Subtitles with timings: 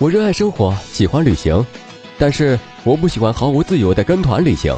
[0.00, 1.64] 我热爱生活，喜欢旅行，
[2.18, 4.72] 但是我不喜欢毫无自由的跟团旅行。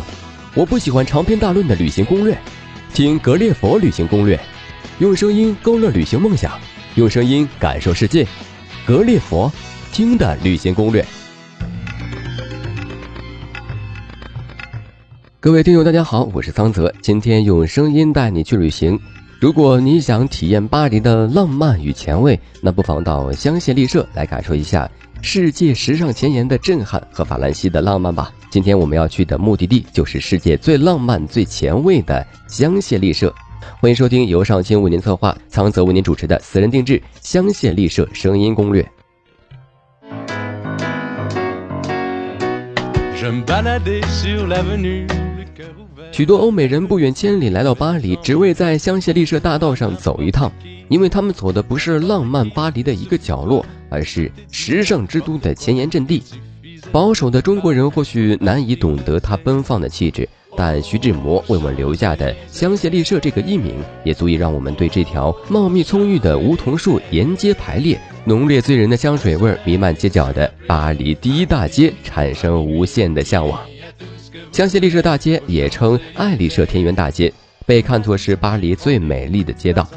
[0.54, 2.34] 我不喜欢长篇大论的旅行攻略，
[2.94, 4.40] 听格列佛旅行攻略，
[4.98, 6.58] 用声音勾勒旅行梦想，
[6.94, 8.26] 用声音感受世界。
[8.86, 9.52] 格列佛
[9.92, 11.04] 听的旅行攻略。
[15.38, 18.98] 各位听友，大家好，我是桑泽，今天用声音带你去旅行。
[19.38, 24.90] 如果你想体验巴黎的浪漫与前卫，那不妨到香榭丽舍来感受一下
[25.22, 28.32] 世界时尚前沿的震撼和法兰西的浪漫吧。
[28.50, 33.32] 今天我们要去的目的地就是世界最浪漫、最前卫的香榭丽舍。
[33.78, 38.86] 欢迎收听由上清为您策划、苍泽为您主持的私人定制香榭丽舍声音攻略。
[46.10, 50.50] 许多欧美人不远千里来到巴黎，只为在香榭丽舍大道上走一趟，
[50.88, 56.22] 因为他们走的不是浪漫巴黎的一个角落，而是时尚之都的前沿阵地。
[56.90, 73.60] 保守的中国人或许难以懂得它奔放的气质，但徐志摩为我们留下的香榭丽舍这个艺名，也足以让我们对这条茂密葱郁的梧桐树沿街排列、浓烈醉人的香水味弥漫街角的巴黎第一大街产生无限的向往。
[74.50, 77.32] 香榭丽舍大街也称爱丽舍田园大街，
[77.70, 79.88] 被看作是巴黎最美丽的街道。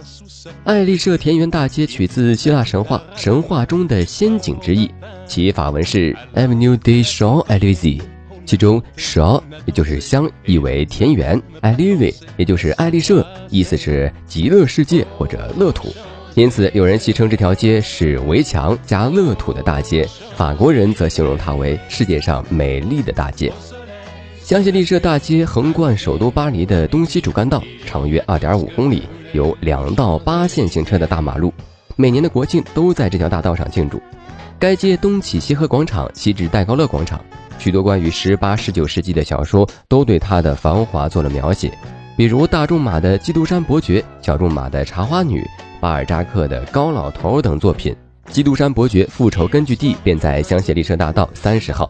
[0.64, 4.92] 爱丽舍田园大街取自希腊神话，神话中的仙境之意，
[5.26, 8.00] 其法文是 Avenue des Champs Élysées，
[8.46, 15.92] 其中 Champs 也就是香，意为田园；Élysées 也就是爱丽舍，意思是极乐世界或者乐土。
[16.36, 23.52] 因此，有人戏称这条街是围墙加乐土的大街，法国人则形容它为世界上美丽的大街。
[24.44, 31.54] 香榭丽舍大街横贯首都巴黎的东西主干道，长约二点五公里，有两道八线行车的大马路。
[31.96, 34.02] 每年的国庆都在这条大道上庆祝。
[34.60, 37.24] 该街东起西河广场，西至戴高乐广场。
[37.58, 41.72] 许多关于十八、十九世纪的小说都对它的繁华做了描写，
[42.18, 45.42] 比如大仲马的《基督山伯爵》，小仲马的《茶花女》，
[45.80, 47.96] 巴尔扎克的《高老头》等作品。
[48.28, 51.90] 基督山伯爵复仇根据地便在香榭丽舍大道三十号。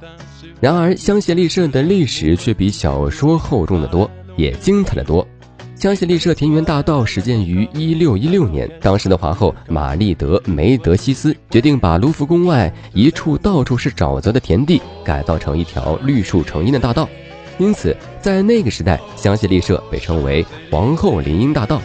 [0.63, 5.27] 然而，香榭丽舍的历史却比小说厚重的多，也精彩的多。
[5.75, 17.09] 香榭丽舍田园大道始建于一六一六年，当时的皇后玛丽德梅德西斯决定把卢浮宫外一处到处是沼泽的田地改造成一条绿树成荫的大道，
[17.57, 21.81] 因此在那个时代，香榭丽舍被称为皇后林荫大道。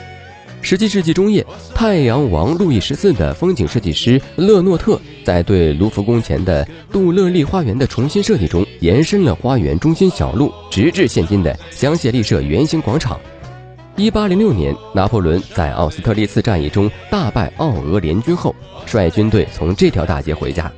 [0.61, 13.21] 十七世纪中叶，太阳王路易十四的风景设计师勒诺特在对卢浮宫前的杜勒利花园的重新设计中，延伸了花园中心小路，直至现今的香榭丽舍圆形广场。
[13.95, 18.57] 一八零六年，拿破仑在奥斯特利茨战役中大败奥俄联军后，
[18.87, 20.73] 率军队从这条大街回家。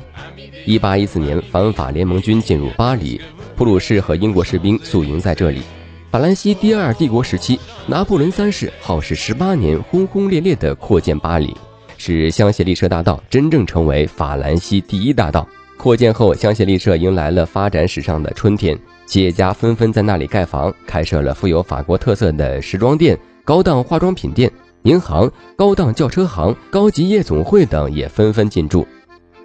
[0.67, 3.21] 一八一四年，反法联盟军进入巴黎，
[3.55, 5.63] 普鲁士和英国士兵宿营在这里。
[6.11, 7.57] 法兰西第二帝国时期，
[7.87, 11.55] 拿破仑三世耗时十八年，轰轰烈烈地扩建巴黎，
[12.03, 15.47] 使香榭丽舍大道真正成为法兰西第一大道。
[15.77, 18.75] 扩建后，香榭丽舍迎来了发展史上的春天，
[19.05, 24.51] 企业家纷纷在那里盖房，开设了富有法国特色的时装店、高档化妆品店、
[24.85, 28.87] 银行、高档轿车行、高级夜总会等也纷纷进驻。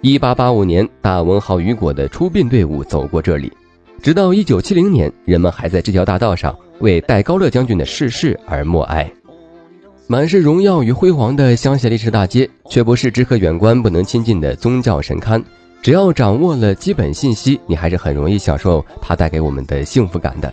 [0.00, 3.52] 一八八五年，大文豪雨果的出殡队伍走过这里。
[4.00, 9.12] 直到一九七零年，人们还在这条大道上为戴高乐将军的逝世而默哀。
[10.08, 15.42] 满是荣耀与辉煌的香榭丽舍大街，却不是只可远观不能亲近的宗教神龛。
[15.82, 20.52] 只要掌握了基本信息，你还是很容易享受它带给我们的幸福感的。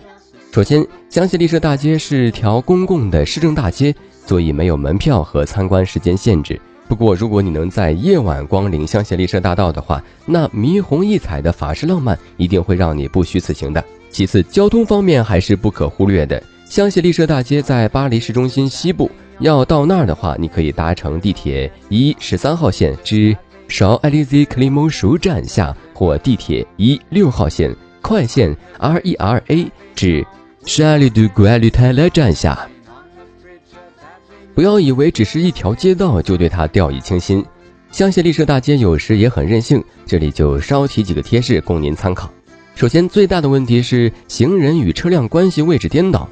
[0.52, 3.94] 首先，香榭丽舍大街是条公共的市政大街，
[4.25, 6.59] 所以没有门票和参观时间限制。
[6.88, 13.84] 不过，如果你能在夜晚光临香榭丽舍大道的话，那霓虹异彩的法式浪漫一定会让你不虚此行的。
[14.09, 16.41] 其次，交通方面还是不可忽略的。
[16.73, 19.07] 香榭丽舍大街在巴黎市中心西部，
[19.38, 23.37] 要到那儿的话，你可以搭乘地铁一十三号线至
[23.67, 27.72] 绍埃利兹克里蒙熟站下，或地铁一六号线
[28.02, 30.25] 快线 R E R A 至
[30.66, 32.67] 沙利杜古埃吕泰勒站下。
[34.55, 37.46] 不要以为只是一条街道就对它掉以轻心，
[37.91, 39.84] 香榭丽舍大街有时也很任性。
[40.08, 42.28] 这里就稍提几个贴士供您参考。
[42.73, 46.28] 首先，最大的问题是行人与车辆关系位置颠倒，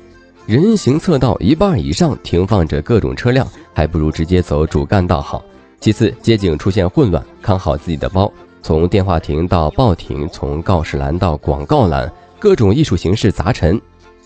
[0.47, 5.43] 人行侧道一半以上停放着各种车辆，还不如直接走主干道好。
[5.79, 13.79] 其次，街景出现混乱，看好自己的包，从电话亭到报亭，从告示栏到广告栏，各种艺术形式杂陈。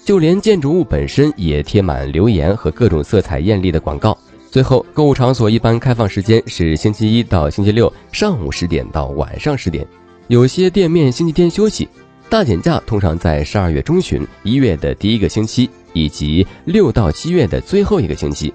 [0.05, 4.17] 就连建筑物本身也贴满留言和各种色彩艳丽的广告。
[4.49, 9.85] 最后，购物场所一般开放时间是星期一到星期六上午十点到晚上十点，
[10.27, 11.89] 有些店面星期天休息。
[12.29, 18.53] 大减价通常在十二月中旬、一月的第一个星期，以及六到七月的最后一个星期。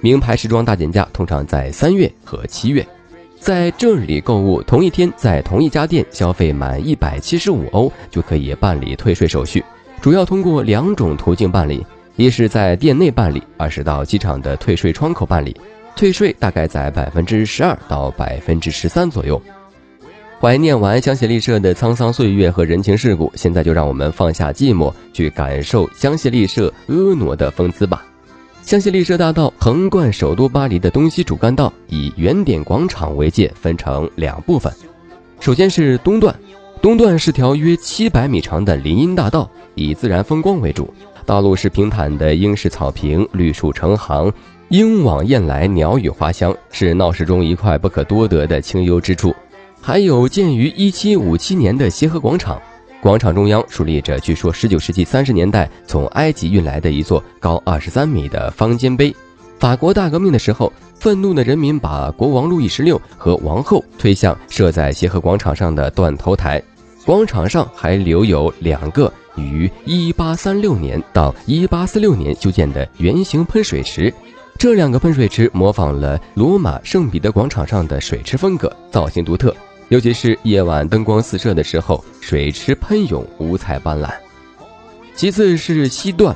[0.00, 2.86] 名牌时装大减价通常在三月和七月。
[3.40, 9.64] 在这里购物，同一天在同一家店消费满一百七十五欧就可以办理退税手续。
[10.00, 11.84] 主要通过两种途径办理：
[12.16, 15.56] 一是在店内办理，二是到机场的退税窗口办理。
[15.94, 19.40] 退税大概在百分之十二到百分之十三左右。
[20.42, 28.04] 怀念完香榭丽舍的沧桑岁月和人情世故，现在就让我们放下寂寞，去感受香榭丽舍婀娜的风姿吧。
[28.60, 34.72] 香榭丽舍大道横贯首都巴黎的东西主干道，以原点广场为界，分成两部分。
[35.38, 36.34] 首先是东段，
[36.80, 40.92] 东段是条约七百米长的林荫大道，以自然风光为主，
[41.24, 44.32] 道路是平坦的英式草坪，绿树成行，
[44.70, 49.32] 莺往燕来，鸟语花香，是闹市中一块不可多得的清幽之处。
[49.84, 52.62] 还有建于一七五七年的协和广场，
[53.00, 59.12] 广场中央竖立着据说十九世纪三十年代从埃及运来的一座高二十三米的方尖碑。
[59.58, 66.62] 法国大革命的时候，愤怒的人民把国王路易十六和王后推向设在协和广场上的断头台。
[67.04, 74.14] 广场上还留有两个于一八三六年到一八四六年修建的圆形喷水池。
[74.56, 79.52] 这两个喷水池模仿了罗马圣彼得广场上的水池风格，造型独特。
[79.92, 84.08] 尤其是夜晚灯光四射的时候，水池喷涌，五彩斑斓。
[85.14, 86.34] 其次是西段，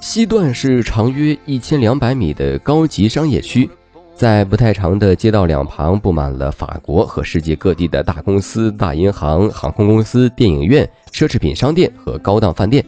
[0.00, 3.70] 西段是长约一千两百米的高级商业区，
[4.16, 12.84] 在不太长的街道两旁布满了法国和世界各地的大公司、大银行、航空公司、电影院、奢侈品商店和高档饭店，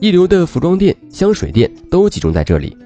[0.00, 2.76] 一流的服装店、香水店都集中在这里。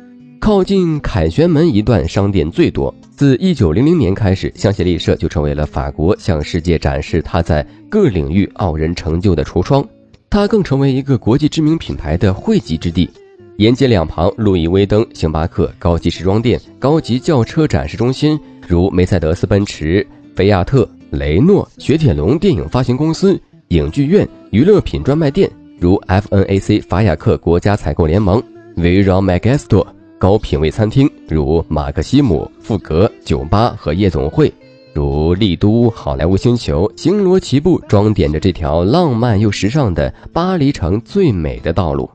[0.40, 2.94] 靠近凯旋门一段商店最多。
[3.16, 9.84] 自一九零零年开始，香榭丽舍就成为了法国向世界展示它在各领域傲人成就的橱窗。
[10.30, 13.08] 它更成为一个国际知名品牌的汇集之地。
[13.56, 18.38] 沿街两旁，路易威登、星巴克、高级时装店、高级轿车展示中心，
[18.68, 25.50] 如梅赛德斯奔驰、菲亚特、雷诺、雪铁龙电影发行公司、影剧院、娱乐品专卖店，
[25.80, 28.42] 如 FNAC 法雅克国家采购联盟、
[28.76, 29.86] 围绕 Magesto。
[30.18, 34.50] 高品位餐厅如马克西姆、富格酒吧和夜总会，
[34.94, 42.08] 如丽都、好莱坞星球，星罗棋布，装点着这条浪漫又时尚的巴黎城最美的道路。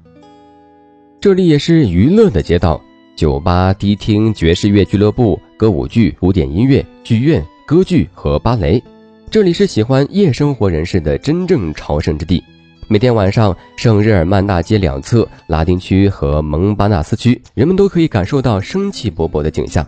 [1.19, 2.81] 这里也是娱乐的街道，
[3.15, 8.81] 酒吧、迪厅、爵士乐俱乐部、歌舞剧、古典音乐剧院、歌剧和芭蕾。
[9.29, 12.43] 这里是喜欢夜生活人士的真正朝圣之地。
[12.91, 19.87] 每天晚上，圣日耳曼大街两侧、拉丁区和蒙巴纳斯区，人们都可以感受到生气勃勃的景象。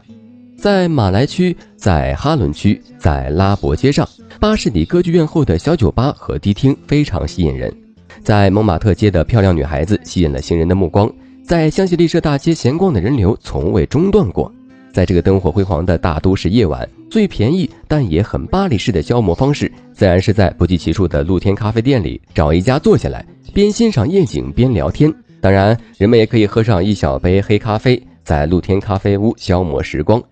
[0.58, 4.08] 在马来区、在哈伦区、在拉伯街上，
[4.40, 7.76] 巴士底歌剧院后的小酒吧和迪厅非常吸引人。
[8.24, 11.12] 在蒙马特街的漂亮女孩子吸引了行人的目光，
[11.46, 14.50] 在香榭丽舍大街闲逛的人流从未中断过。
[14.94, 25.12] 在这个灯火辉煌的大都市夜晚，最便宜但也很巴黎式的消磨方式，自然是在不计其数的露天咖啡店里找一家坐下来，边欣赏夜景边聊天。
[25.42, 30.24] 当然，人们也可以喝上一小杯黑咖啡，在露天咖啡屋消磨时光。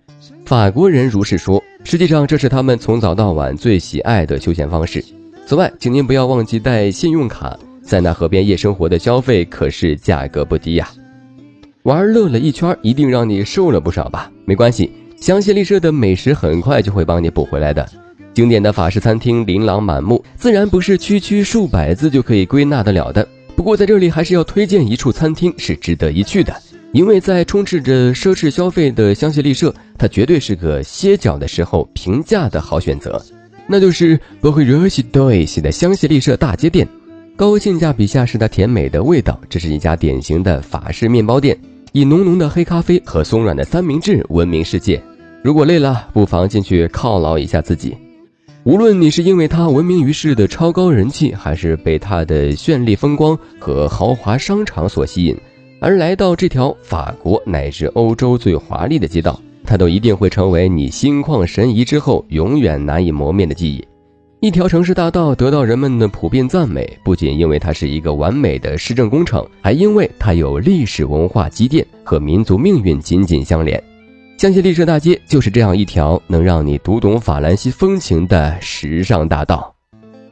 [0.46, 5.04] 法国人如是说，实际上这是他们从早到晚最喜爱的休闲方式。
[5.44, 10.88] 此外，请您不要忘记带信用卡，在那河边夜生活的消费可是价格不低呀。
[11.82, 14.31] 玩乐了一圈，一定让你瘦了不少吧？
[14.44, 17.88] 没关系，香榭丽舍的美食很快就会帮你补回来的。
[18.34, 23.26] 经典的法式餐厅琳琅满目，自然不是区区数百字就可以归纳得了的。
[23.54, 26.56] 不过在这里还是要推荐一处餐厅是值得一去的，
[26.92, 33.22] 因为在充斥着奢侈消费的香榭丽舍，它绝对是个歇脚的时候平价的好选择。
[33.66, 36.88] 那就是不会惹起对西的香榭丽舍大街店，
[37.36, 39.38] 高性价比下是它甜美的味道。
[39.48, 41.56] 这是一家典型的法式面包店。
[41.92, 45.02] 以浓浓的黑咖啡和松软的三明治闻名世界。
[45.42, 47.94] 如果累了，不妨进去犒劳一下自己。
[48.64, 55.36] 无论你是因为它闻名于世的超高人气，还是被它的绚丽风光和豪华商场所吸引，
[55.80, 63.84] 而来到这条法国乃至欧洲最华丽的街道，它都一定会成为你心旷神怡之后永远难以磨灭的记忆。
[64.42, 73.80] 一条城市大道得到人们的普遍赞美，不仅因为它是一个完美的市政工程，还因为它有历史文化积淀和民族命运紧紧相连。
[74.36, 79.72] 香榭丽舍大街就是这样一条能让你读懂法兰西风情的时尚大道。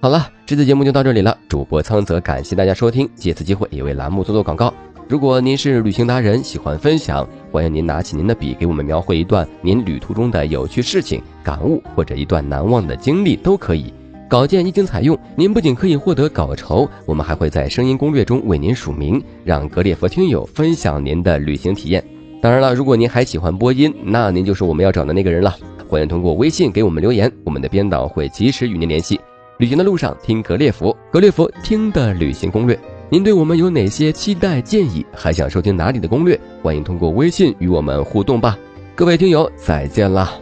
[0.00, 1.38] 好了，这次节目就到这里了。
[1.48, 4.74] 主播苍泽感谢大家收听，借此机会也为栏目做做广告。
[5.06, 13.94] 如果您是旅行达人，喜欢分享，欢迎您拿起您的笔，给我们描绘一段您旅途中的有趣事情、感悟，或者一段难忘的经历，都可以。
[14.30, 22.00] 稿件一经采用，您不仅可以获得稿酬，我们还会在声音攻略中为您署名，让格列佛听友分享您的旅行体验。
[22.40, 25.56] 当然了，如果您还喜欢播音，那您就是我们要找的那个人了。
[25.88, 29.20] 欢迎通过微信给我们留言，我们的编导会及时与您联系。
[29.58, 32.78] 旅行的路上听格列佛，格列佛听的旅行攻略。
[33.08, 35.04] 您对我们有哪些期待建议？
[35.12, 36.38] 还想收听哪里的攻略？
[36.62, 38.56] 欢迎通过微信与我们互动吧。
[38.94, 40.32] 各位听友，再见啦